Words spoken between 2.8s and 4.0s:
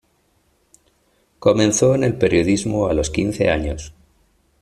a los quince años.